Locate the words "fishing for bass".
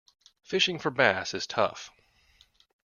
0.41-1.31